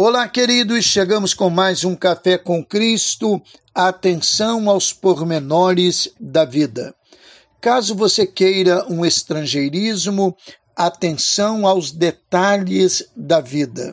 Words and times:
Olá, 0.00 0.28
queridos, 0.28 0.84
chegamos 0.84 1.34
com 1.34 1.50
mais 1.50 1.82
um 1.82 1.96
Café 1.96 2.38
com 2.38 2.64
Cristo. 2.64 3.42
Atenção 3.74 4.70
aos 4.70 4.92
pormenores 4.92 6.08
da 6.20 6.44
vida. 6.44 6.94
Caso 7.60 7.96
você 7.96 8.24
queira 8.24 8.86
um 8.88 9.04
estrangeirismo, 9.04 10.36
atenção 10.76 11.66
aos 11.66 11.90
detalhes 11.90 13.08
da 13.16 13.40
vida. 13.40 13.92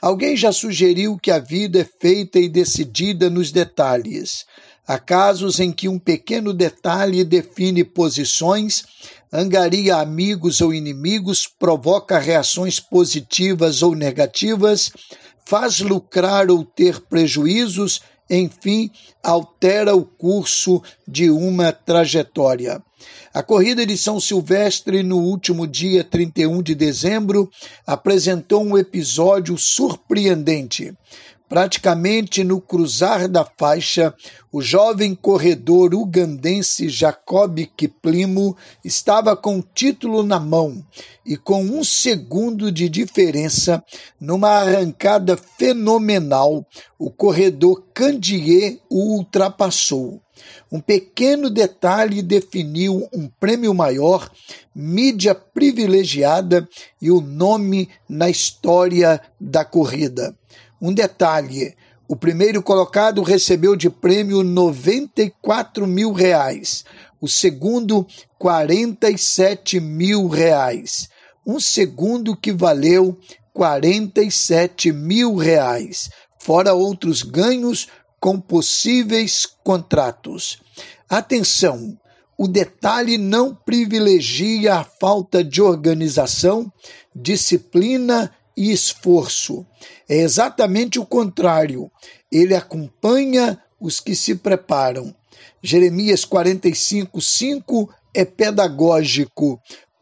Alguém 0.00 0.36
já 0.36 0.52
sugeriu 0.52 1.18
que 1.18 1.30
a 1.30 1.38
vida 1.38 1.80
é 1.80 1.84
feita 1.84 2.38
e 2.38 2.48
decidida 2.48 3.28
nos 3.28 3.50
detalhes. 3.50 4.46
Há 4.86 4.98
casos 4.98 5.60
em 5.60 5.72
que 5.72 5.88
um 5.88 5.98
pequeno 5.98 6.54
detalhe 6.54 7.24
define 7.24 7.84
posições, 7.84 8.84
angaria 9.32 9.96
amigos 9.96 10.60
ou 10.60 10.72
inimigos, 10.72 11.46
provoca 11.46 12.18
reações 12.18 12.80
positivas 12.80 13.82
ou 13.82 13.94
negativas, 13.94 14.90
faz 15.44 15.80
lucrar 15.80 16.50
ou 16.50 16.64
ter 16.64 17.00
prejuízos, 17.00 18.00
enfim, 18.28 18.90
altera 19.22 19.94
o 19.94 20.04
curso 20.04 20.82
de 21.06 21.30
uma 21.30 21.72
trajetória. 21.72 22.82
A 23.32 23.42
corrida 23.42 23.86
de 23.86 23.96
São 23.96 24.18
Silvestre, 24.20 25.02
no 25.02 25.18
último 25.18 25.66
dia 25.66 26.02
31 26.02 26.62
de 26.62 26.74
dezembro, 26.74 27.48
apresentou 27.86 28.64
um 28.64 28.76
episódio 28.76 29.56
surpreendente. 29.56 30.92
Praticamente 31.48 32.44
no 32.44 32.60
cruzar 32.60 33.26
da 33.26 33.42
faixa, 33.42 34.14
o 34.52 34.60
jovem 34.60 35.14
corredor 35.14 35.94
ugandense 35.94 36.90
Jacob 36.90 37.58
Kiplimo 37.74 38.54
estava 38.84 39.34
com 39.34 39.58
o 39.58 39.64
título 39.74 40.22
na 40.22 40.38
mão 40.38 40.84
e, 41.24 41.38
com 41.38 41.62
um 41.62 41.82
segundo 41.82 42.70
de 42.70 42.86
diferença, 42.90 43.82
numa 44.20 44.50
arrancada 44.50 45.38
fenomenal, 45.38 46.66
o 46.98 47.10
corredor 47.10 47.82
Candier 47.94 48.78
o 48.90 49.16
ultrapassou. 49.16 50.20
Um 50.70 50.80
pequeno 50.80 51.48
detalhe 51.48 52.20
definiu 52.20 53.08
um 53.10 53.26
prêmio 53.40 53.72
maior, 53.72 54.30
mídia 54.74 55.34
privilegiada 55.34 56.68
e 57.00 57.10
o 57.10 57.22
nome 57.22 57.88
na 58.06 58.28
história 58.28 59.20
da 59.40 59.64
corrida. 59.64 60.36
Um 60.80 60.92
detalhe: 60.92 61.74
o 62.06 62.16
primeiro 62.16 62.62
colocado 62.62 63.22
recebeu 63.22 63.76
de 63.76 63.90
prêmio 63.90 64.42
94 64.42 65.86
mil 65.86 66.12
reais, 66.12 66.84
o 67.20 67.28
segundo 67.28 68.06
47 68.38 69.80
mil 69.80 70.28
reais, 70.28 71.08
um 71.46 71.58
segundo 71.58 72.36
que 72.36 72.52
valeu 72.52 73.18
47 73.52 74.92
mil 74.92 75.34
reais, 75.34 76.10
fora 76.38 76.72
outros 76.72 77.22
ganhos 77.22 77.88
com 78.20 78.40
possíveis 78.40 79.46
contratos. 79.64 80.58
Atenção! 81.08 81.98
O 82.40 82.46
detalhe 82.46 83.18
não 83.18 83.52
privilegia 83.52 84.76
a 84.76 84.84
falta 84.84 85.42
de 85.42 85.60
organização, 85.60 86.72
disciplina 87.12 88.32
e 88.58 88.72
esforço. 88.72 89.64
É 90.08 90.16
exatamente 90.16 90.98
o 90.98 91.06
contrário. 91.06 91.88
Ele 92.30 92.56
acompanha 92.56 93.62
os 93.80 94.00
que 94.00 94.16
se 94.16 94.34
preparam. 94.34 95.14
Jeremias 95.62 96.24
45, 96.24 97.20
5 97.20 97.88
é 98.12 98.24
pedagógico. 98.24 99.60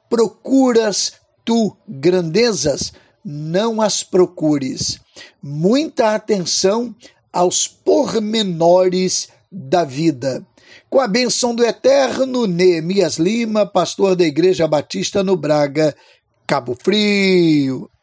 Procuras 0.08 1.12
tu 1.44 1.76
grandezas, 1.86 2.94
não 3.22 3.82
as 3.82 4.02
procures. 4.02 5.00
Muita 5.42 6.14
atenção 6.14 6.96
aos 7.30 7.68
pormenores 7.68 9.28
da 9.52 9.84
vida. 9.84 10.46
Com 10.88 10.98
a 10.98 11.06
benção 11.06 11.54
do 11.54 11.62
Eterno, 11.62 12.46
Neemias 12.46 13.18
Lima, 13.18 13.66
pastor 13.66 14.16
da 14.16 14.24
Igreja 14.24 14.66
Batista 14.66 15.22
no 15.22 15.36
Braga, 15.36 15.94
Cabo 16.46 16.74
Frio. 16.80 17.90